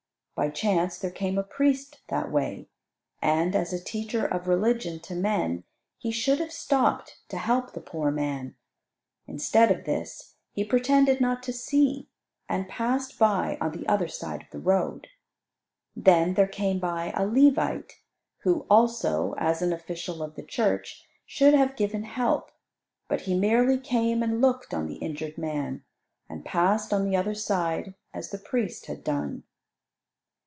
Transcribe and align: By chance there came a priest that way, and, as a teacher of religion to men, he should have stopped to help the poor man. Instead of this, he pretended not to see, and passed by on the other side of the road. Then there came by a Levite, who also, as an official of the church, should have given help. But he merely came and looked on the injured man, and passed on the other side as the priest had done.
By 0.33 0.49
chance 0.49 0.97
there 0.97 1.11
came 1.11 1.37
a 1.37 1.43
priest 1.43 2.01
that 2.07 2.31
way, 2.31 2.67
and, 3.21 3.55
as 3.55 3.71
a 3.73 3.79
teacher 3.79 4.25
of 4.25 4.47
religion 4.47 4.99
to 5.01 5.13
men, 5.13 5.65
he 5.99 6.09
should 6.09 6.39
have 6.39 6.51
stopped 6.51 7.19
to 7.29 7.37
help 7.37 7.73
the 7.73 7.79
poor 7.79 8.09
man. 8.09 8.55
Instead 9.27 9.69
of 9.69 9.85
this, 9.85 10.37
he 10.51 10.63
pretended 10.65 11.21
not 11.21 11.43
to 11.43 11.53
see, 11.53 12.09
and 12.49 12.67
passed 12.67 13.19
by 13.19 13.55
on 13.61 13.71
the 13.73 13.87
other 13.87 14.07
side 14.07 14.41
of 14.41 14.49
the 14.49 14.57
road. 14.57 15.09
Then 15.95 16.33
there 16.33 16.47
came 16.47 16.79
by 16.79 17.13
a 17.15 17.23
Levite, 17.23 17.99
who 18.39 18.65
also, 18.67 19.35
as 19.37 19.61
an 19.61 19.71
official 19.71 20.23
of 20.23 20.33
the 20.33 20.41
church, 20.43 21.05
should 21.27 21.53
have 21.53 21.75
given 21.75 22.01
help. 22.01 22.49
But 23.07 23.21
he 23.21 23.37
merely 23.37 23.77
came 23.77 24.23
and 24.23 24.41
looked 24.41 24.73
on 24.73 24.87
the 24.87 24.95
injured 24.95 25.37
man, 25.37 25.83
and 26.27 26.43
passed 26.43 26.91
on 26.95 27.05
the 27.07 27.15
other 27.15 27.35
side 27.35 27.93
as 28.11 28.31
the 28.31 28.39
priest 28.39 28.87
had 28.87 29.03
done. 29.03 29.43